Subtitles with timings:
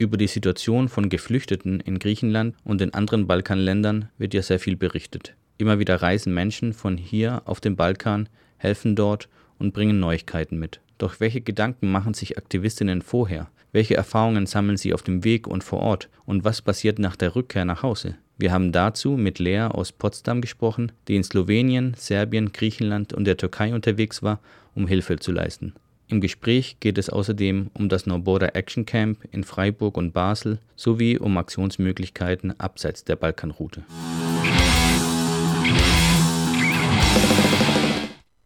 [0.00, 4.74] Über die Situation von Geflüchteten in Griechenland und in anderen Balkanländern wird ja sehr viel
[4.74, 5.34] berichtet.
[5.58, 10.80] Immer wieder reisen Menschen von hier auf den Balkan, helfen dort und bringen Neuigkeiten mit.
[10.96, 13.50] Doch welche Gedanken machen sich Aktivistinnen vorher?
[13.72, 16.08] Welche Erfahrungen sammeln sie auf dem Weg und vor Ort?
[16.24, 18.16] Und was passiert nach der Rückkehr nach Hause?
[18.38, 23.36] Wir haben dazu mit Lea aus Potsdam gesprochen, die in Slowenien, Serbien, Griechenland und der
[23.36, 24.40] Türkei unterwegs war,
[24.74, 25.74] um Hilfe zu leisten.
[26.10, 30.58] Im Gespräch geht es außerdem um das No Border Action Camp in Freiburg und Basel
[30.74, 33.84] sowie um Aktionsmöglichkeiten abseits der Balkanroute.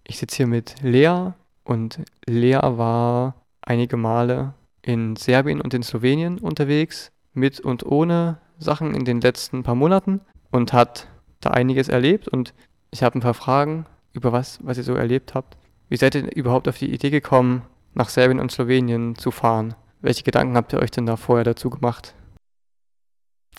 [0.07, 1.33] Ich sitze hier mit Lea
[1.65, 8.95] und Lea war einige Male in Serbien und in Slowenien unterwegs, mit und ohne Sachen
[8.95, 10.21] in den letzten paar Monaten
[10.51, 11.09] und hat
[11.41, 12.53] da einiges erlebt und
[12.91, 15.57] ich habe ein paar Fragen über was, was ihr so erlebt habt.
[15.89, 17.63] Wie seid ihr überhaupt auf die Idee gekommen,
[17.95, 19.75] nach Serbien und Slowenien zu fahren?
[20.01, 22.15] Welche Gedanken habt ihr euch denn da vorher dazu gemacht?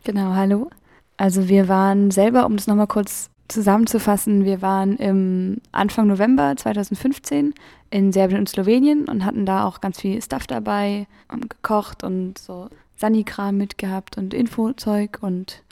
[0.04, 0.70] Genau, hallo.
[1.18, 7.54] Also wir waren selber, um das nochmal kurz zusammenzufassen, wir waren im Anfang November 2015
[7.90, 12.38] in Serbien und Slowenien und hatten da auch ganz viel Stuff dabei, haben gekocht und
[12.38, 15.64] so Sanikram mitgehabt und Infozeug und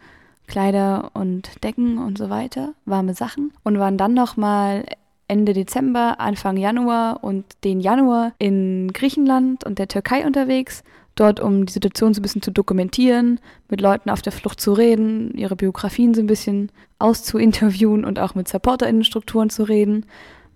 [0.47, 4.85] Kleider und Decken und so weiter, warme Sachen und waren dann nochmal
[5.27, 10.83] Ende Dezember, Anfang Januar und den Januar in Griechenland und der Türkei unterwegs,
[11.15, 14.73] dort um die Situation so ein bisschen zu dokumentieren, mit Leuten auf der Flucht zu
[14.73, 20.05] reden, ihre Biografien so ein bisschen auszuinterviewen und auch mit SupporterInnenstrukturen zu reden,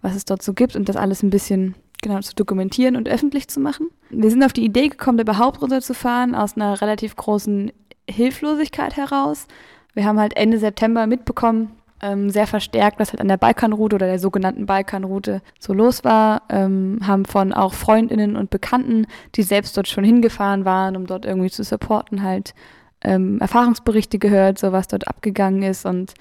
[0.01, 3.47] was es dort so gibt und das alles ein bisschen genau zu dokumentieren und öffentlich
[3.47, 3.88] zu machen.
[4.09, 7.72] Wir sind auf die Idee gekommen, da überhaupt runterzufahren, aus einer relativ großen
[8.09, 9.47] Hilflosigkeit heraus.
[9.94, 14.07] Wir haben halt Ende September mitbekommen, ähm, sehr verstärkt, was halt an der Balkanroute oder
[14.07, 19.75] der sogenannten Balkanroute so los war, ähm, haben von auch Freundinnen und Bekannten, die selbst
[19.75, 22.53] dort schon hingefahren waren, um dort irgendwie zu supporten, halt
[23.03, 25.85] ähm, Erfahrungsberichte gehört, so was dort abgegangen ist.
[25.85, 26.13] Und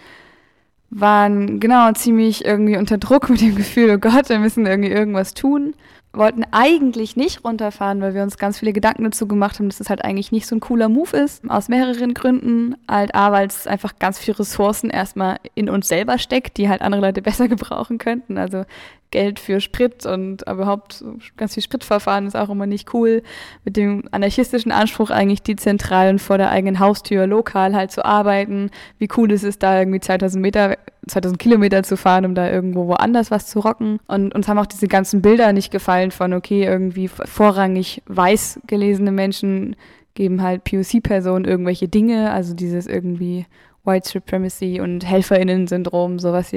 [0.90, 5.34] waren genau ziemlich irgendwie unter Druck mit dem Gefühl, oh Gott, wir müssen irgendwie irgendwas
[5.34, 5.74] tun.
[6.12, 9.90] Wollten eigentlich nicht runterfahren, weil wir uns ganz viele Gedanken dazu gemacht haben, dass es
[9.90, 11.48] halt eigentlich nicht so ein cooler Move ist.
[11.50, 12.74] Aus mehreren Gründen.
[12.88, 16.80] Halt A, weil es einfach ganz viele Ressourcen erstmal in uns selber steckt, die halt
[16.80, 18.38] andere Leute besser gebrauchen könnten.
[18.38, 18.64] Also
[19.10, 21.04] Geld für Sprit und überhaupt
[21.36, 23.22] ganz viel Spritverfahren ist auch immer nicht cool.
[23.64, 28.70] Mit dem anarchistischen Anspruch eigentlich dezentral und vor der eigenen Haustür lokal halt zu arbeiten.
[28.98, 30.76] Wie cool ist es da irgendwie 2000 Meter,
[31.08, 34.00] 2000 Kilometer zu fahren, um da irgendwo woanders was zu rocken.
[34.08, 39.12] Und uns haben auch diese ganzen Bilder nicht gefallen von, okay, irgendwie vorrangig weiß gelesene
[39.12, 39.76] Menschen
[40.14, 43.46] geben halt POC-Personen irgendwelche Dinge, also dieses irgendwie
[43.84, 46.50] White Supremacy und HelferInnen-Syndrom, so was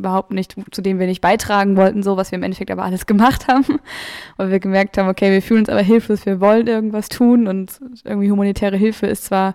[0.00, 3.06] überhaupt nicht, zu dem wir nicht beitragen wollten, so was wir im Endeffekt aber alles
[3.10, 3.80] gemacht haben,
[4.36, 7.80] weil wir gemerkt haben, okay, wir fühlen uns aber hilflos, wir wollen irgendwas tun und
[8.04, 9.54] irgendwie humanitäre Hilfe ist zwar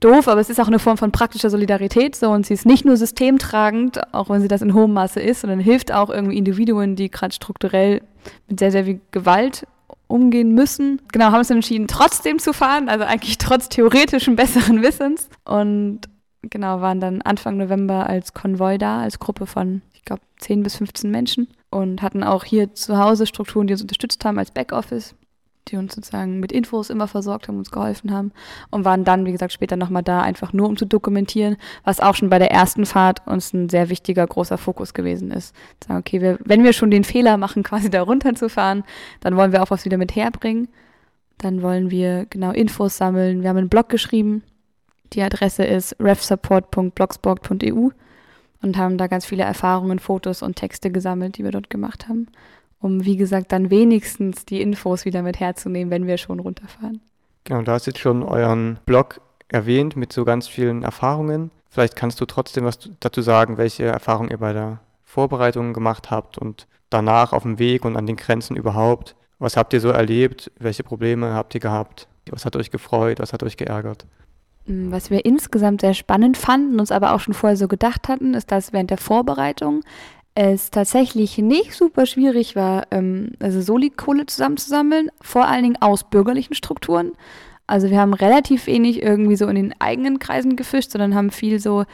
[0.00, 2.84] doof, aber es ist auch eine Form von praktischer Solidarität so und sie ist nicht
[2.84, 6.96] nur systemtragend, auch wenn sie das in hohem Maße ist, sondern hilft auch irgendwie Individuen,
[6.96, 8.02] die gerade strukturell
[8.48, 9.66] mit sehr, sehr viel Gewalt
[10.06, 11.00] umgehen müssen.
[11.12, 16.00] Genau, haben uns entschieden, trotzdem zu fahren, also eigentlich trotz theoretischem besseren Wissens und
[16.42, 20.76] genau, waren dann Anfang November als Konvoi da, als Gruppe von, ich glaube, 10 bis
[20.76, 25.14] 15 Menschen und hatten auch hier zu Hause Strukturen, die uns unterstützt haben als Backoffice,
[25.68, 28.32] die uns sozusagen mit Infos immer versorgt haben, uns geholfen haben
[28.70, 32.14] und waren dann, wie gesagt, später nochmal da, einfach nur um zu dokumentieren, was auch
[32.14, 35.54] schon bei der ersten Fahrt uns ein sehr wichtiger, großer Fokus gewesen ist.
[35.86, 38.84] Sagen, okay, wir, wenn wir schon den Fehler machen, quasi da runterzufahren,
[39.20, 40.68] dann wollen wir auch was wieder mit herbringen.
[41.36, 43.42] Dann wollen wir genau Infos sammeln.
[43.42, 44.42] Wir haben einen Blog geschrieben,
[45.12, 47.90] die Adresse ist refsupport.blogspot.eu
[48.62, 52.28] und haben da ganz viele Erfahrungen, Fotos und Texte gesammelt, die wir dort gemacht haben,
[52.80, 57.00] um, wie gesagt, dann wenigstens die Infos wieder mit herzunehmen, wenn wir schon runterfahren.
[57.44, 61.50] Genau, du hast jetzt schon euren Blog erwähnt mit so ganz vielen Erfahrungen.
[61.70, 66.38] Vielleicht kannst du trotzdem was dazu sagen, welche Erfahrungen ihr bei der Vorbereitung gemacht habt
[66.38, 69.16] und danach auf dem Weg und an den Grenzen überhaupt.
[69.38, 70.50] Was habt ihr so erlebt?
[70.58, 72.08] Welche Probleme habt ihr gehabt?
[72.30, 73.20] Was hat euch gefreut?
[73.20, 74.06] Was hat euch geärgert?
[74.68, 78.52] Was wir insgesamt sehr spannend fanden, uns aber auch schon vorher so gedacht hatten, ist,
[78.52, 79.82] dass während der Vorbereitung
[80.34, 86.54] es tatsächlich nicht super schwierig war, ähm, also Solikohle zusammenzusammeln, vor allen Dingen aus bürgerlichen
[86.54, 87.12] Strukturen.
[87.66, 91.60] Also wir haben relativ wenig irgendwie so in den eigenen Kreisen gefischt, sondern haben viel
[91.60, 91.84] so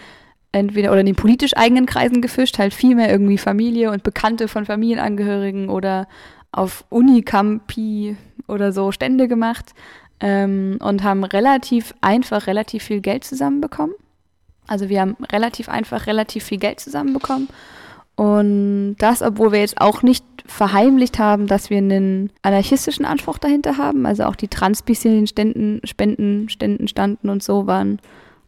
[0.53, 4.49] entweder oder in den politisch eigenen Kreisen gefischt, halt viel mehr irgendwie Familie und Bekannte
[4.49, 6.07] von Familienangehörigen oder
[6.53, 8.17] auf Unicampi
[8.47, 9.75] oder so Stände gemacht
[10.25, 13.95] ähm, und haben relativ einfach relativ viel Geld zusammenbekommen.
[14.67, 17.49] Also wir haben relativ einfach relativ viel Geld zusammenbekommen.
[18.17, 23.77] Und das, obwohl wir jetzt auch nicht verheimlicht haben, dass wir einen anarchistischen Anspruch dahinter
[23.77, 24.07] haben.
[24.07, 28.01] Also auch die Transpis in den Ständen, Spenden, Ständen standen und so waren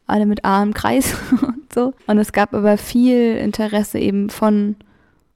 [0.07, 1.93] alle mit A im Kreis und so.
[2.07, 4.77] Und es gab aber viel Interesse eben von,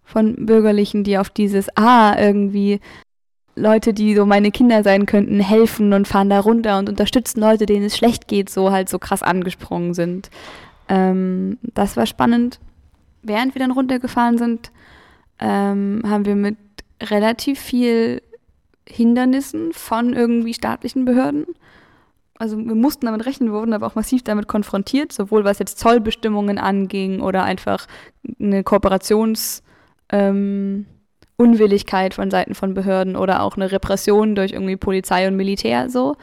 [0.04, 2.80] von Bürgerlichen, die auf dieses Ah irgendwie
[3.60, 7.66] Leute, die so meine Kinder sein könnten, helfen und fahren da runter und unterstützen Leute,
[7.66, 10.30] denen es schlecht geht, so halt so krass angesprungen sind.
[10.88, 12.58] Ähm, das war spannend.
[13.22, 14.72] Während wir dann runtergefahren sind,
[15.38, 16.56] ähm, haben wir mit
[17.02, 18.22] relativ viel
[18.88, 21.46] Hindernissen von irgendwie staatlichen Behörden.
[22.38, 25.78] Also wir mussten damit rechnen, wir wurden aber auch massiv damit konfrontiert, sowohl was jetzt
[25.78, 27.86] Zollbestimmungen anging oder einfach
[28.40, 29.62] eine Kooperations-
[30.12, 30.86] ähm,
[31.40, 36.16] Unwilligkeit von Seiten von Behörden oder auch eine Repression durch irgendwie Polizei und Militär so.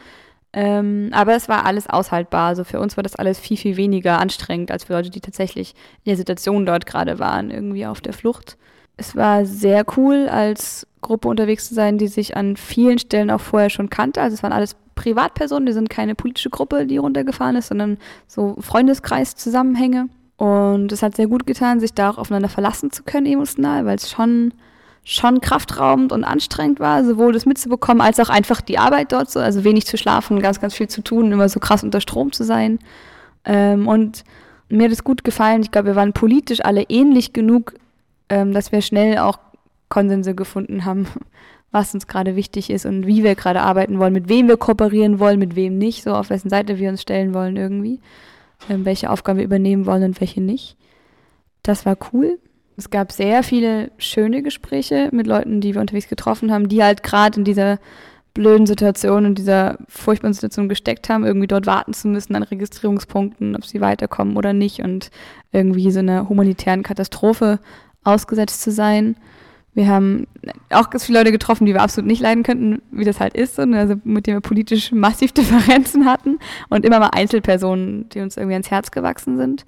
[0.52, 2.46] Ähm, aber es war alles aushaltbar.
[2.46, 5.74] Also für uns war das alles viel, viel weniger anstrengend als für Leute, die tatsächlich
[6.04, 8.56] in der Situation dort gerade waren, irgendwie auf der Flucht.
[8.96, 13.40] Es war sehr cool, als Gruppe unterwegs zu sein, die sich an vielen Stellen auch
[13.40, 14.22] vorher schon kannte.
[14.22, 17.98] Also es waren alles Privatpersonen, wir sind keine politische Gruppe, die runtergefahren ist, sondern
[18.28, 20.08] so Freundeskreis-Zusammenhänge.
[20.36, 23.96] Und es hat sehr gut getan, sich da auch aufeinander verlassen zu können emotional, weil
[23.96, 24.54] es schon
[25.08, 29.40] schon kraftraubend und anstrengend war, sowohl das mitzubekommen, als auch einfach die Arbeit dort so,
[29.40, 32.44] also wenig zu schlafen, ganz, ganz viel zu tun, immer so krass unter Strom zu
[32.44, 32.78] sein.
[33.46, 34.22] Ähm, und
[34.68, 35.62] mir hat es gut gefallen.
[35.62, 37.72] Ich glaube, wir waren politisch alle ähnlich genug,
[38.28, 39.38] ähm, dass wir schnell auch
[39.88, 41.06] Konsense gefunden haben,
[41.70, 45.20] was uns gerade wichtig ist und wie wir gerade arbeiten wollen, mit wem wir kooperieren
[45.20, 48.00] wollen, mit wem nicht, so auf wessen Seite wir uns stellen wollen irgendwie,
[48.68, 50.76] ähm, welche Aufgaben wir übernehmen wollen und welche nicht.
[51.62, 52.38] Das war cool.
[52.78, 57.02] Es gab sehr viele schöne Gespräche mit Leuten, die wir unterwegs getroffen haben, die halt
[57.02, 57.80] gerade in dieser
[58.34, 63.56] blöden Situation, in dieser furchtbaren Situation gesteckt haben, irgendwie dort warten zu müssen an Registrierungspunkten,
[63.56, 65.10] ob sie weiterkommen oder nicht und
[65.50, 67.58] irgendwie so einer humanitären Katastrophe
[68.04, 69.16] ausgesetzt zu sein.
[69.74, 70.28] Wir haben
[70.70, 73.58] auch ganz viele Leute getroffen, die wir absolut nicht leiden könnten, wie das halt ist,
[73.58, 76.38] und also mit denen wir politisch massiv Differenzen hatten
[76.68, 79.64] und immer mal Einzelpersonen, die uns irgendwie ans Herz gewachsen sind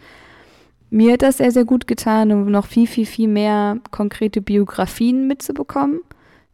[0.91, 5.29] mir hat das sehr, sehr gut getan, um noch viel, viel, viel mehr konkrete Biografien
[5.29, 6.01] mitzubekommen,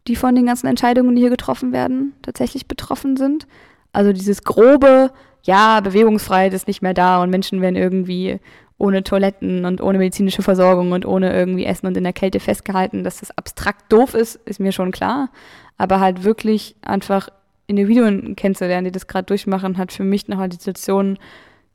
[0.07, 3.47] die von den ganzen Entscheidungen, die hier getroffen werden, tatsächlich betroffen sind.
[3.91, 5.11] Also dieses grobe,
[5.43, 8.39] ja, Bewegungsfreiheit ist nicht mehr da und Menschen werden irgendwie
[8.77, 13.03] ohne Toiletten und ohne medizinische Versorgung und ohne irgendwie Essen und in der Kälte festgehalten,
[13.03, 15.29] dass das abstrakt doof ist, ist mir schon klar.
[15.77, 17.29] Aber halt wirklich einfach
[17.65, 21.17] Individuen kennenzulernen, die das gerade durchmachen, hat für mich nochmal die Situation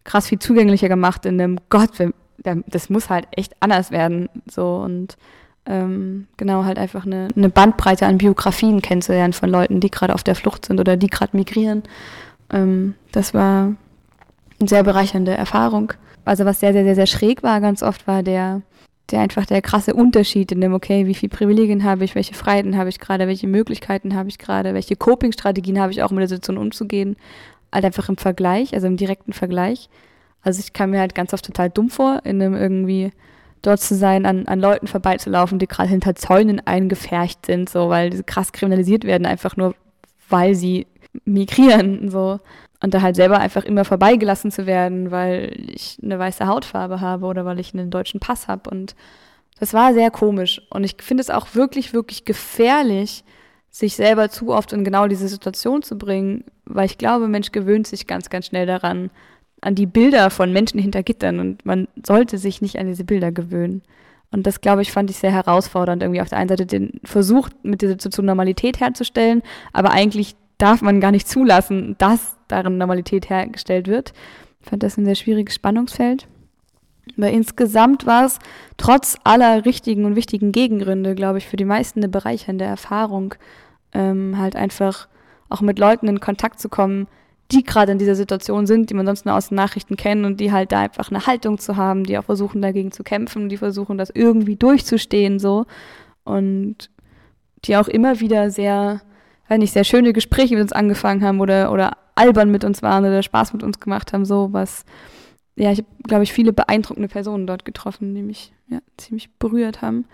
[0.04, 1.98] krass viel zugänglicher gemacht in dem Gott,
[2.42, 4.28] das muss halt echt anders werden.
[4.46, 5.16] So und
[5.66, 10.24] ähm, genau halt einfach eine, eine, Bandbreite an Biografien kennenzulernen von Leuten, die gerade auf
[10.24, 11.84] der Flucht sind oder die gerade migrieren.
[12.50, 13.74] Ähm, das war
[14.58, 15.92] eine sehr bereichernde Erfahrung.
[16.24, 18.62] Also was sehr, sehr, sehr, sehr schräg war ganz oft, war der,
[19.10, 22.76] der einfach der krasse Unterschied in dem, okay, wie viele Privilegien habe ich, welche Freiheiten
[22.76, 26.28] habe ich gerade, welche Möglichkeiten habe ich gerade, welche Coping-Strategien habe ich auch mit der
[26.28, 27.16] Situation umzugehen.
[27.72, 29.88] Halt einfach im Vergleich, also im direkten Vergleich.
[30.42, 33.12] Also ich kam mir halt ganz oft total dumm vor, in einem irgendwie
[33.62, 38.10] dort zu sein, an, an Leuten vorbeizulaufen, die gerade hinter Zäunen eingefärcht sind, so, weil
[38.10, 39.74] die krass kriminalisiert werden, einfach nur,
[40.28, 40.86] weil sie
[41.24, 42.40] migrieren, so.
[42.82, 47.26] Und da halt selber einfach immer vorbeigelassen zu werden, weil ich eine weiße Hautfarbe habe
[47.26, 48.68] oder weil ich einen deutschen Pass habe.
[48.68, 48.96] Und
[49.60, 50.60] das war sehr komisch.
[50.70, 53.22] Und ich finde es auch wirklich, wirklich gefährlich,
[53.70, 57.86] sich selber zu oft in genau diese Situation zu bringen, weil ich glaube, Mensch gewöhnt
[57.86, 59.10] sich ganz, ganz schnell daran,
[59.62, 63.32] an die Bilder von Menschen hinter Gittern und man sollte sich nicht an diese Bilder
[63.32, 63.82] gewöhnen.
[64.30, 67.48] Und das, glaube ich, fand ich sehr herausfordernd, irgendwie auf der einen Seite den Versuch,
[67.62, 69.42] mit dieser Situation Normalität herzustellen,
[69.72, 74.12] aber eigentlich darf man gar nicht zulassen, dass darin Normalität hergestellt wird.
[74.60, 76.26] Ich fand das ein sehr schwieriges Spannungsfeld.
[77.16, 78.38] Aber insgesamt war es
[78.76, 83.34] trotz aller richtigen und wichtigen Gegengründe, glaube ich, für die meisten eine bereichernde Erfahrung,
[83.92, 85.08] ähm, halt einfach
[85.48, 87.08] auch mit Leuten in Kontakt zu kommen,
[87.52, 90.40] die gerade in dieser Situation sind, die man sonst nur aus den Nachrichten kennt und
[90.40, 93.56] die halt da einfach eine Haltung zu haben, die auch versuchen dagegen zu kämpfen, die
[93.56, 95.66] versuchen das irgendwie durchzustehen so
[96.24, 96.90] und
[97.64, 99.02] die auch immer wieder sehr,
[99.48, 103.04] wenn nicht sehr schöne Gespräche mit uns angefangen haben oder oder albern mit uns waren
[103.04, 104.84] oder Spaß mit uns gemacht haben, so was
[105.54, 109.82] ja, ich habe glaube ich viele beeindruckende Personen dort getroffen, die mich ja ziemlich berührt
[109.82, 110.06] haben.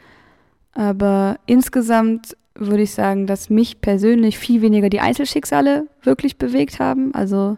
[0.73, 7.15] Aber insgesamt würde ich sagen, dass mich persönlich viel weniger die Einzelschicksale wirklich bewegt haben.
[7.15, 7.57] Also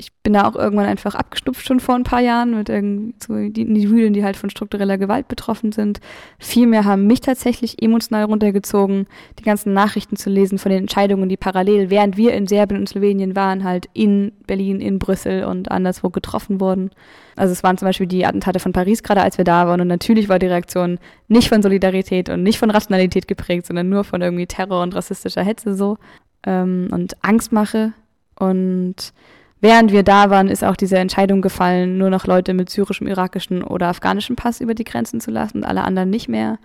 [0.00, 3.34] ich bin da auch irgendwann einfach abgestupft schon vor ein paar Jahren mit irgendwie so
[3.34, 6.00] Individuen, die halt von struktureller Gewalt betroffen sind.
[6.38, 9.06] Vielmehr haben mich tatsächlich emotional runtergezogen,
[9.38, 12.88] die ganzen Nachrichten zu lesen von den Entscheidungen, die parallel, während wir in Serbien und
[12.88, 16.90] Slowenien waren, halt in Berlin, in Brüssel und anderswo getroffen wurden.
[17.36, 19.82] Also es waren zum Beispiel die Attentate von Paris gerade, als wir da waren.
[19.82, 24.04] Und natürlich war die Reaktion nicht von Solidarität und nicht von Rationalität geprägt, sondern nur
[24.04, 25.98] von irgendwie Terror und rassistischer Hetze so
[26.46, 27.92] ähm, und Angstmache.
[28.38, 29.12] Und
[29.60, 33.62] während wir da waren, ist auch diese Entscheidung gefallen, nur noch Leute mit syrischem, irakischen
[33.62, 36.58] oder afghanischem Pass über die Grenzen zu lassen, alle anderen nicht mehr.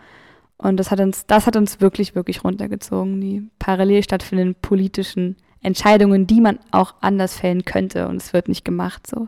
[0.57, 6.27] Und das hat uns, das hat uns wirklich, wirklich runtergezogen, die parallel stattfindenden politischen Entscheidungen,
[6.27, 9.27] die man auch anders fällen könnte und es wird nicht gemacht so.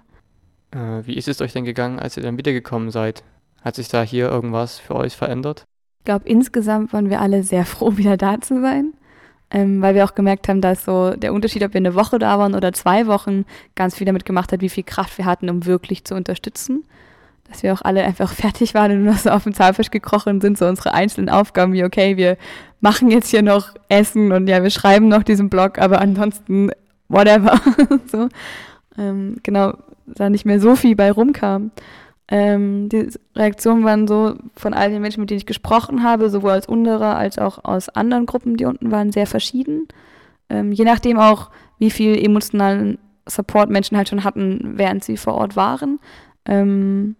[0.72, 3.24] Äh, wie ist es euch denn gegangen, als ihr dann wiedergekommen seid?
[3.62, 5.66] Hat sich da hier irgendwas für euch verändert?
[6.00, 8.94] Ich glaube, insgesamt waren wir alle sehr froh, wieder da zu sein
[9.52, 12.38] ähm, weil wir auch gemerkt haben, dass so der Unterschied, ob wir eine Woche da
[12.38, 15.66] waren oder zwei Wochen, ganz viel damit gemacht hat, wie viel Kraft wir hatten, um
[15.66, 16.84] wirklich zu unterstützen.
[17.50, 20.42] Dass wir auch alle einfach fertig waren und nur noch so auf den Zahlfisch gekrochen
[20.42, 22.38] sind, so unsere einzelnen Aufgaben wie, okay, wir
[22.82, 26.70] machen jetzt hier noch Essen und ja, wir schreiben noch diesen Blog, aber ansonsten
[27.08, 27.60] whatever.
[28.12, 28.28] so.
[28.98, 29.74] Ähm, genau,
[30.06, 31.72] da nicht mehr so viel bei rumkam.
[32.30, 36.52] Ähm, die Reaktionen waren so von all den Menschen, mit denen ich gesprochen habe, sowohl
[36.52, 39.88] als Unterer als auch aus anderen Gruppen, die unten waren, sehr verschieden.
[40.50, 45.36] Ähm, je nachdem auch, wie viel emotionalen Support Menschen halt schon hatten, während sie vor
[45.36, 46.00] Ort waren.
[46.46, 47.16] Ähm,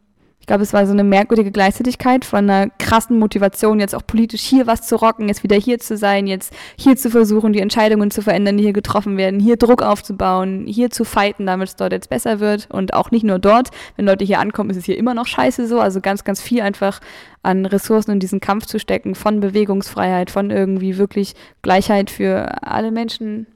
[0.48, 4.44] ich glaube, es war so eine merkwürdige Gleichzeitigkeit von einer krassen Motivation, jetzt auch politisch
[4.44, 8.12] hier was zu rocken, jetzt wieder hier zu sein, jetzt hier zu versuchen, die Entscheidungen
[8.12, 11.92] zu verändern, die hier getroffen werden, hier Druck aufzubauen, hier zu fighten, damit es dort
[11.92, 12.70] jetzt besser wird.
[12.72, 15.68] Und auch nicht nur dort, wenn Leute hier ankommen, ist es hier immer noch scheiße
[15.68, 15.82] so.
[15.82, 17.02] Also ganz, ganz viel einfach
[17.44, 22.92] an Ressourcen in diesen Kampf zu stecken, von Bewegungsfreiheit, von irgendwie wirklich Gleichheit für alle
[22.92, 23.48] Menschen,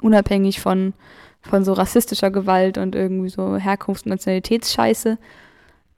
[0.00, 0.94] unabhängig von,
[1.42, 5.18] von so rassistischer Gewalt und irgendwie so Herkunfts- und Nationalitätsscheiße.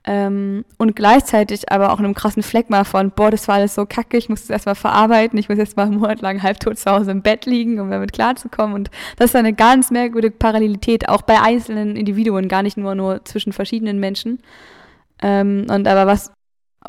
[0.09, 4.15] Ähm, und gleichzeitig aber auch einem krassen Fleckma von, boah, das war alles so kacke,
[4.15, 7.11] ich muss das erstmal verarbeiten, ich muss jetzt mal einen Monat lang halbtot zu Hause
[7.11, 8.73] im Bett liegen, um damit klarzukommen.
[8.73, 13.25] Und das ist eine ganz merkwürdige Parallelität, auch bei einzelnen Individuen, gar nicht nur, nur
[13.25, 14.39] zwischen verschiedenen Menschen.
[15.21, 16.31] Ähm, und aber was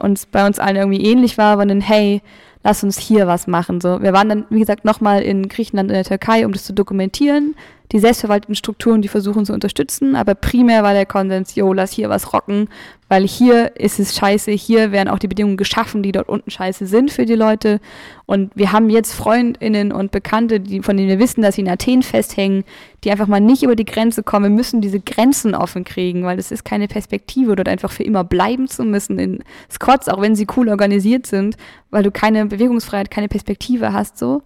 [0.01, 2.23] uns bei uns allen irgendwie ähnlich war, war dann, hey,
[2.63, 3.81] lass uns hier was machen.
[3.81, 6.73] So, wir waren dann, wie gesagt, nochmal in Griechenland und der Türkei, um das zu
[6.73, 7.57] dokumentieren
[7.92, 12.11] die selbstverwalteten Strukturen, die versuchen zu unterstützen, aber primär war der Konsens, jo, lass hier
[12.11, 12.68] was rocken,
[13.09, 16.87] weil hier ist es scheiße, hier werden auch die Bedingungen geschaffen, die dort unten scheiße
[16.87, 17.80] sind für die Leute.
[18.26, 21.71] Und wir haben jetzt Freundinnen und Bekannte, die, von denen wir wissen, dass sie in
[21.71, 22.64] Athen festhängen,
[23.04, 24.50] die einfach mal nicht über die Grenze kommen.
[24.50, 28.25] Wir müssen diese Grenzen offen kriegen, weil das ist keine Perspektive, dort einfach für immer
[28.25, 31.57] bleiben zu müssen in Squads, auch wenn sie cool organisiert sind,
[31.90, 34.42] weil du keine Bewegungsfreiheit, keine Perspektive hast, so.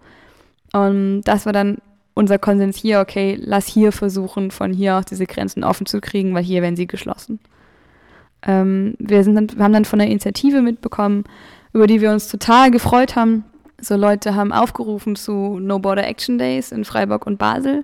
[0.71, 1.77] Und das war dann
[2.13, 6.33] unser Konsens hier, okay, lass hier versuchen, von hier aus diese Grenzen offen zu kriegen,
[6.33, 7.39] weil hier werden sie geschlossen.
[8.45, 11.23] Ähm, wir, sind dann, wir haben dann von der Initiative mitbekommen,
[11.73, 13.45] über die wir uns total gefreut haben.
[13.79, 17.83] So Leute haben aufgerufen zu No Border Action Days in Freiburg und Basel.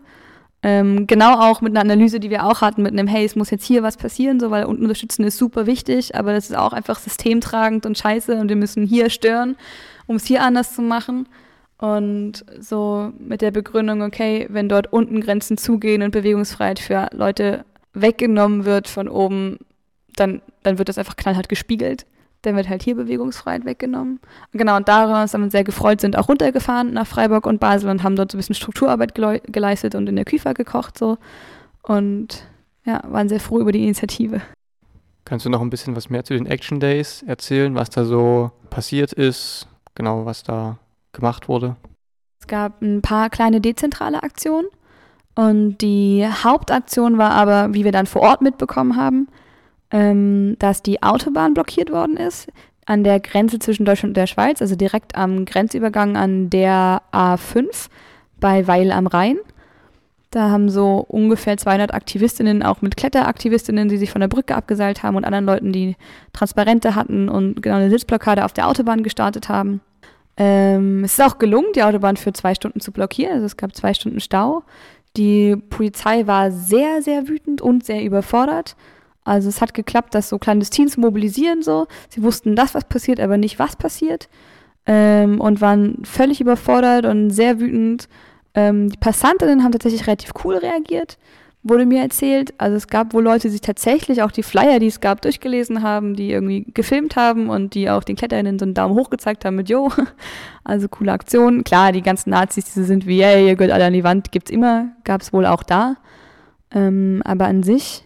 [0.61, 3.49] Ähm, genau auch mit einer Analyse, die wir auch hatten, mit einem, hey, es muss
[3.49, 6.73] jetzt hier was passieren, so, weil unten unterstützen ist super wichtig, aber das ist auch
[6.73, 9.55] einfach systemtragend und scheiße und wir müssen hier stören,
[10.05, 11.29] um es hier anders zu machen.
[11.79, 17.63] Und so mit der Begründung, okay, wenn dort unten Grenzen zugehen und Bewegungsfreiheit für Leute
[17.93, 19.59] weggenommen wird von oben,
[20.15, 22.05] dann, dann wird das einfach knallhart gespiegelt.
[22.41, 24.19] Dann wird halt hier Bewegungsfreiheit weggenommen.
[24.51, 28.03] Genau, und darüber haben wir sehr gefreut, sind auch runtergefahren nach Freiburg und Basel und
[28.03, 31.17] haben dort so ein bisschen Strukturarbeit geleistet und in der Küfer gekocht so.
[31.81, 32.43] Und
[32.85, 34.41] ja, waren sehr froh über die Initiative.
[35.23, 38.51] Kannst du noch ein bisschen was mehr zu den Action Days erzählen, was da so
[38.69, 39.67] passiert ist?
[39.95, 40.77] Genau, was da
[41.13, 41.75] gemacht wurde?
[42.39, 44.67] Es gab ein paar kleine dezentrale Aktionen
[45.35, 49.27] und die Hauptaktion war aber, wie wir dann vor Ort mitbekommen haben,
[49.91, 52.47] ähm, dass die Autobahn blockiert worden ist
[52.89, 57.87] an der Grenze zwischen Deutschland und der Schweiz, also direkt am Grenzübergang an der A5
[58.39, 59.37] bei Weil am Rhein.
[60.31, 65.03] Da haben so ungefähr 200 Aktivistinnen, auch mit Kletteraktivistinnen, die sich von der Brücke abgeseilt
[65.03, 65.97] haben und anderen Leuten, die
[66.33, 69.81] Transparente hatten und genau eine Sitzblockade auf der Autobahn gestartet haben.
[70.39, 73.33] Ähm, es ist auch gelungen, die Autobahn für zwei Stunden zu blockieren.
[73.33, 74.63] Also es gab zwei Stunden Stau.
[75.17, 78.75] Die Polizei war sehr, sehr wütend und sehr überfordert.
[79.25, 81.87] Also es hat geklappt, dass so Clandestins mobilisieren so.
[82.07, 84.29] Sie wussten das, was passiert, aber nicht, was passiert.
[84.85, 88.07] Ähm, und waren völlig überfordert und sehr wütend.
[88.55, 91.17] Ähm, die Passantinnen haben tatsächlich relativ cool reagiert.
[91.63, 92.53] Wurde mir erzählt.
[92.57, 95.83] Also es gab wohl Leute, die sich tatsächlich auch die Flyer, die es gab, durchgelesen
[95.83, 99.45] haben, die irgendwie gefilmt haben und die auch den Kletterinnen so einen Daumen hoch gezeigt
[99.45, 99.91] haben mit Jo.
[100.63, 101.63] Also coole Aktion.
[101.63, 104.51] Klar, die ganzen Nazis, die sind wie, hey, ihr gehört alle an die Wand, gibt's
[104.51, 105.95] immer, gab es wohl auch da.
[106.71, 108.03] Ähm, aber an sich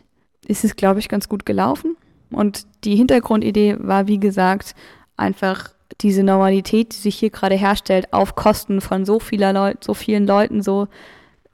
[0.47, 1.97] ist es, glaube ich, ganz gut gelaufen.
[2.31, 4.75] Und die Hintergrundidee war, wie gesagt,
[5.17, 9.93] einfach diese Normalität, die sich hier gerade herstellt, auf Kosten von so vieler Leut so
[9.93, 10.87] vielen Leuten, so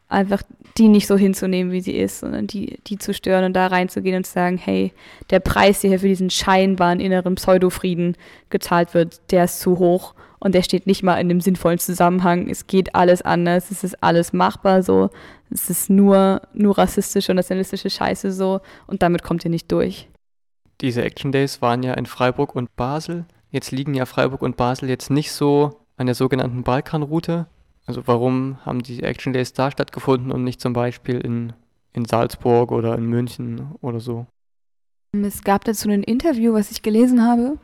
[0.10, 0.42] einfach
[0.78, 4.18] die nicht so hinzunehmen, wie sie ist, sondern die, die zu stören und da reinzugehen
[4.18, 4.92] und zu sagen, hey,
[5.30, 8.18] der Preis, der hier für diesen scheinbaren inneren Pseudofrieden
[8.50, 12.50] gezahlt wird, der ist zu hoch und der steht nicht mal in einem sinnvollen Zusammenhang.
[12.50, 15.10] Es geht alles anders, es ist alles machbar so,
[15.52, 20.08] es ist nur, nur rassistische und nationalistische Scheiße so und damit kommt ihr nicht durch.
[20.82, 23.26] Diese Action Days waren ja in Freiburg und Basel.
[23.52, 27.48] Jetzt liegen ja Freiburg und Basel jetzt nicht so an der sogenannten Balkanroute,
[27.90, 31.54] also warum haben die Action Days da stattgefunden und nicht zum Beispiel in,
[31.92, 34.28] in Salzburg oder in München oder so?
[35.12, 37.58] Es gab dazu ein Interview, was ich gelesen habe.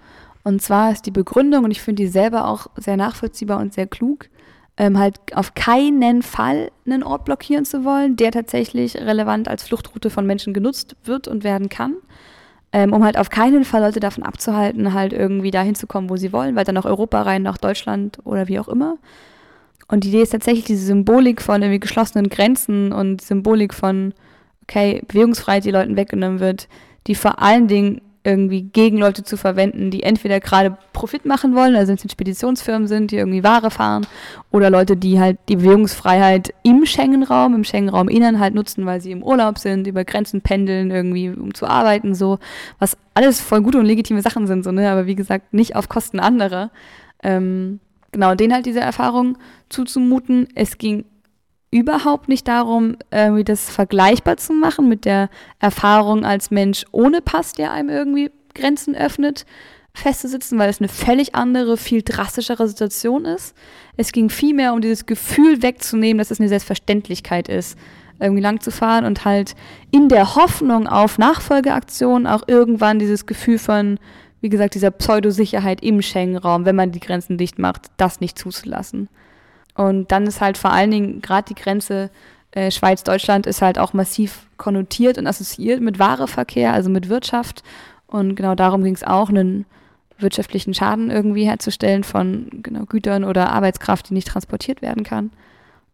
[0.43, 3.85] Und zwar ist die Begründung, und ich finde die selber auch sehr nachvollziehbar und sehr
[3.85, 4.29] klug,
[4.77, 10.09] ähm, halt auf keinen Fall einen Ort blockieren zu wollen, der tatsächlich relevant als Fluchtroute
[10.09, 11.97] von Menschen genutzt wird und werden kann.
[12.73, 16.17] Ähm, um halt auf keinen Fall Leute davon abzuhalten, halt irgendwie dahin zu kommen, wo
[16.17, 18.97] sie wollen, weiter nach Europa rein, nach Deutschland oder wie auch immer.
[19.87, 24.13] Und die Idee ist tatsächlich diese Symbolik von irgendwie geschlossenen Grenzen und Symbolik von,
[24.63, 26.67] okay, Bewegungsfreiheit, die Leuten weggenommen wird,
[27.07, 31.75] die vor allen Dingen irgendwie gegen Leute zu verwenden, die entweder gerade Profit machen wollen,
[31.75, 34.07] also wenn es Speditionsfirmen sind, die irgendwie Ware fahren,
[34.51, 39.11] oder Leute, die halt die Bewegungsfreiheit im Schengen-Raum, im Schengen-Raum innen halt nutzen, weil sie
[39.11, 42.39] im Urlaub sind, über Grenzen pendeln, irgendwie um zu arbeiten, so,
[42.79, 45.87] was alles voll gute und legitime Sachen sind, so, ne, aber wie gesagt, nicht auf
[45.87, 46.71] Kosten anderer.
[47.21, 47.79] Ähm,
[48.15, 50.47] genau, denen halt diese Erfahrung zuzumuten.
[50.55, 51.03] Es ging
[51.69, 55.29] überhaupt nicht darum, irgendwie das vergleichbar zu machen mit der
[55.59, 59.45] Erfahrung als Mensch ohne Pass, der einem irgendwie Grenzen öffnet,
[59.93, 63.53] festzusitzen, weil es eine völlig andere, viel drastischere Situation ist.
[63.97, 67.77] Es ging vielmehr um dieses Gefühl wegzunehmen, dass es eine Selbstverständlichkeit ist,
[68.21, 69.55] irgendwie lang zu fahren und halt
[69.91, 73.99] in der Hoffnung auf Nachfolgeaktionen auch irgendwann dieses Gefühl von
[74.45, 79.09] wie gesagt, dieser Pseudosicherheit im Schengen-Raum, wenn man die Grenzen dicht macht, das nicht zuzulassen.
[79.73, 82.11] Und dann ist halt vor allen Dingen gerade die Grenze
[82.51, 87.63] äh, Schweiz-Deutschland ist halt auch massiv konnotiert und assoziiert mit Wareverkehr, also mit Wirtschaft.
[88.05, 89.65] Und genau darum ging es auch, einen
[90.19, 95.31] wirtschaftlichen Schaden irgendwie herzustellen von genau, Gütern oder Arbeitskraft, die nicht transportiert werden kann.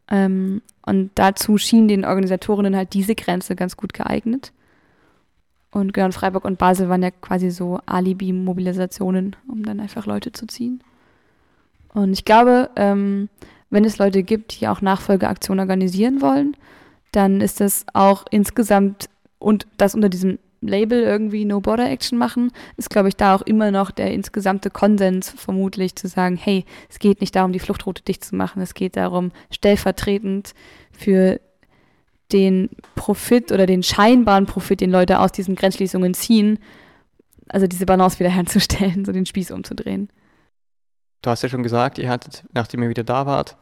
[0.10, 4.52] Ähm, und dazu schien den Organisatorinnen halt diese Grenze ganz gut geeignet.
[5.72, 10.46] Und genau, Freiburg und Basel waren ja quasi so Alibi-Mobilisationen, um dann einfach Leute zu
[10.46, 10.84] ziehen.
[11.94, 13.30] Und ich glaube, ähm,
[13.70, 16.58] wenn es Leute gibt, die auch Nachfolgeaktionen organisieren wollen,
[17.12, 22.52] dann ist das auch insgesamt und das unter diesem Label irgendwie No Border Action machen,
[22.78, 27.00] ist, glaube ich, da auch immer noch der insgesamte Konsens vermutlich zu sagen, hey, es
[27.00, 30.54] geht nicht darum, die Fluchtroute dicht zu machen, es geht darum, stellvertretend
[30.92, 31.42] für
[32.34, 36.60] den Profit oder den scheinbaren Profit, den Leute aus diesen Grenzschließungen ziehen,
[37.50, 40.10] also diese Balance wiederherzustellen, so den Spieß umzudrehen.
[41.22, 43.58] Du hast ja schon gesagt, ihr hattet, nachdem ihr wieder da wart,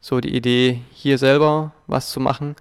[0.00, 2.56] so die Idee, hier selber was zu machen.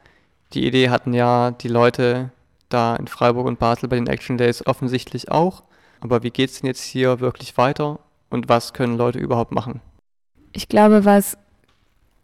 [0.54, 2.32] Die Idee hatten ja die Leute
[2.69, 5.63] da in Freiburg und Basel bei den Action Days offensichtlich auch.
[6.02, 9.82] Aber wie geht es denn jetzt hier wirklich weiter und was können Leute überhaupt machen?
[10.54, 11.38] Ich glaube, was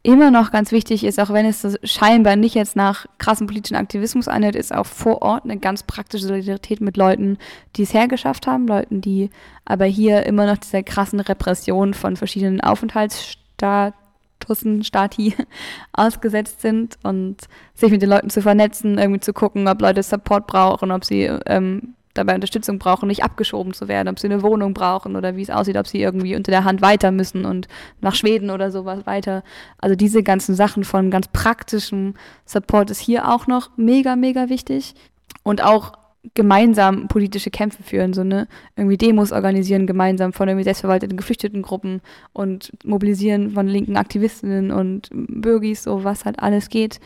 [0.06, 3.76] immer noch ganz wichtig ist, auch wenn es so scheinbar nicht jetzt nach krassen politischen
[3.76, 7.40] Aktivismus anhört, ist auch vor Ort eine ganz praktische Solidarität mit Leuten,
[7.76, 9.32] die es hergeschafft haben, Leuten, die
[9.66, 15.34] aber hier immer noch dieser krassen Repression von verschiedenen Aufenthaltsstatussen, Stati
[15.94, 17.38] ausgesetzt sind und
[17.74, 21.24] sich mit den Leuten zu vernetzen, irgendwie zu gucken, ob Leute Support brauchen, ob sie
[21.48, 25.44] ähm, dabei Unterstützung brauchen, nicht abgeschoben zu werden, ob sie eine Wohnung brauchen oder wie
[25.44, 27.68] es aussieht, ob sie irgendwie unter der Hand weiter müssen und
[28.02, 29.44] nach Schweden oder sowas weiter.
[29.78, 34.96] Also diese ganzen Sachen von ganz praktischem Support ist hier auch noch mega, mega wichtig.
[35.44, 35.94] Und auch
[36.34, 42.02] gemeinsam politische Kämpfe führen, so ne, irgendwie Demos organisieren gemeinsam von irgendwie selbstverwalteten geflüchteten Gruppen
[42.34, 47.00] und mobilisieren von linken Aktivistinnen und Bürgis, so was halt alles geht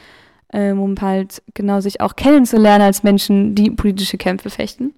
[0.53, 4.93] ähm, um halt genau sich auch kennenzulernen als Menschen, die politische Kämpfe fechten.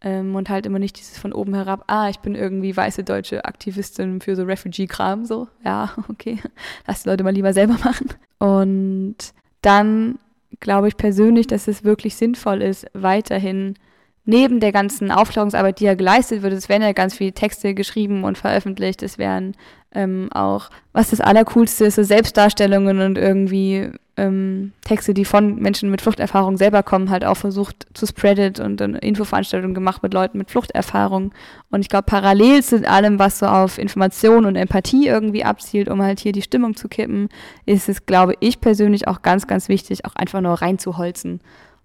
[0.00, 3.44] Ähm, und halt immer nicht dieses von oben herab, ah, ich bin irgendwie weiße deutsche
[3.46, 6.38] Aktivistin für so Refugee-Kram, so, ja, okay,
[6.86, 8.08] lass die Leute mal lieber selber machen.
[8.38, 9.16] Und
[9.62, 10.18] dann
[10.60, 13.74] glaube ich persönlich, dass es wirklich sinnvoll ist, weiterhin
[14.26, 18.24] neben der ganzen Aufklärungsarbeit, die ja geleistet wird, es werden ja ganz viele Texte geschrieben
[18.24, 19.56] und veröffentlicht, es werden
[19.94, 25.90] ähm, auch, was das Allercoolste ist, so Selbstdarstellungen und irgendwie ähm, Texte, die von Menschen
[25.90, 30.38] mit Fluchterfahrung selber kommen, halt auch versucht zu spreadet und dann Infoveranstaltungen gemacht mit Leuten
[30.38, 31.32] mit Fluchterfahrung.
[31.70, 36.02] Und ich glaube, parallel zu allem, was so auf Information und Empathie irgendwie abzielt, um
[36.02, 37.28] halt hier die Stimmung zu kippen,
[37.66, 41.40] ist es, glaube ich persönlich auch ganz, ganz wichtig, auch einfach nur reinzuholzen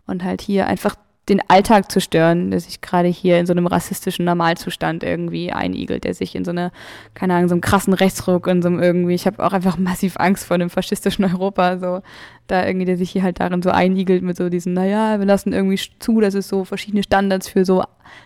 [0.05, 0.95] und halt hier einfach
[1.29, 6.03] den Alltag zu stören, der sich gerade hier in so einem rassistischen Normalzustand irgendwie einigelt,
[6.03, 6.71] der sich in so einer,
[7.13, 10.17] keine Ahnung, so einem krassen Rechtsruck und so einem irgendwie, ich habe auch einfach massiv
[10.17, 12.01] Angst vor dem faschistischen Europa, so
[12.47, 15.53] da irgendwie, der sich hier halt darin so einigelt mit so diesen, naja, wir lassen
[15.53, 17.83] irgendwie zu, dass es so verschiedene Standards für so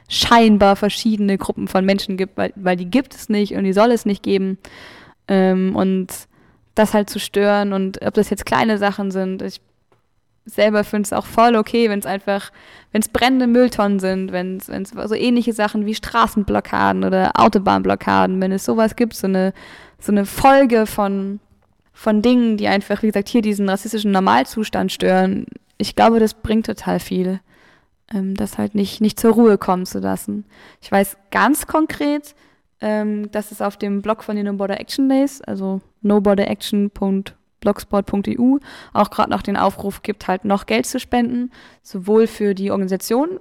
[0.07, 3.91] scheinbar verschiedene Gruppen von Menschen gibt, weil, weil die gibt es nicht und die soll
[3.91, 4.57] es nicht geben.
[5.27, 6.07] Ähm, und
[6.75, 9.61] das halt zu stören und ob das jetzt kleine Sachen sind, ich
[10.45, 12.51] selber finde es auch voll okay, wenn es einfach,
[12.91, 18.51] wenn es brennende Mülltonnen sind, wenn es so ähnliche Sachen wie Straßenblockaden oder Autobahnblockaden, wenn
[18.51, 19.53] es sowas gibt, so eine,
[19.99, 21.39] so eine Folge von,
[21.93, 25.45] von Dingen, die einfach, wie gesagt, hier diesen rassistischen Normalzustand stören.
[25.77, 27.39] Ich glaube, das bringt total viel,
[28.13, 30.45] ähm, das halt nicht, nicht zur Ruhe kommen zu lassen.
[30.81, 32.35] Ich weiß ganz konkret,
[32.81, 37.23] ähm, dass es auf dem Blog von den No Border Action Days, also noborderaction.com,
[37.63, 38.57] blogspot.eu
[38.93, 43.39] auch gerade noch den Aufruf gibt, halt noch Geld zu spenden, sowohl für die Organisation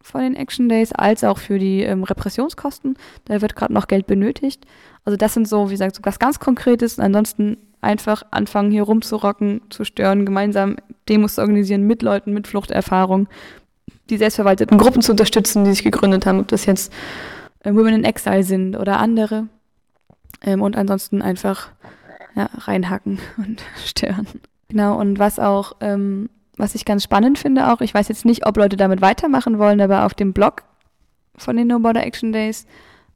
[0.00, 2.96] von den Action Days als auch für die ähm, Repressionskosten.
[3.26, 4.64] Da wird gerade noch Geld benötigt.
[5.04, 6.98] Also das sind so, wie gesagt, so was ganz Konkretes.
[6.98, 10.76] Ansonsten einfach anfangen, hier rumzurocken, zu stören, gemeinsam
[11.08, 13.28] Demos zu organisieren mit Leuten mit Fluchterfahrung,
[14.10, 16.92] die selbstverwalteten Gruppen zu unterstützen, die sich gegründet haben, ob das jetzt
[17.60, 19.46] äh, Women in Exile sind oder andere.
[20.42, 21.70] Ähm, und ansonsten einfach
[22.38, 24.26] ja, reinhacken und stören.
[24.68, 28.46] Genau, und was auch, ähm, was ich ganz spannend finde auch, ich weiß jetzt nicht,
[28.46, 30.62] ob Leute damit weitermachen wollen, aber auf dem Blog
[31.36, 32.66] von den No Border Action Days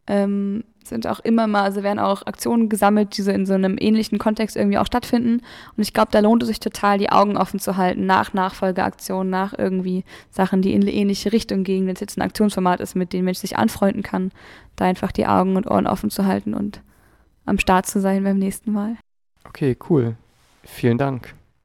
[0.06, 3.76] ähm, sind auch immer mal, also werden auch Aktionen gesammelt, die so in so einem
[3.78, 5.42] ähnlichen Kontext irgendwie auch stattfinden.
[5.76, 9.30] Und ich glaube, da lohnt es sich total, die Augen offen zu halten nach Nachfolgeaktionen,
[9.30, 12.96] nach irgendwie Sachen, die in eine ähnliche Richtung gehen, wenn es jetzt ein Aktionsformat ist,
[12.96, 14.32] mit dem Mensch sich anfreunden kann,
[14.74, 16.80] da einfach die Augen und Ohren offen zu halten und
[17.44, 18.96] am Start zu sein beim nächsten Mal.
[19.44, 20.16] Okay, cool.
[20.64, 21.34] Vielen Dank.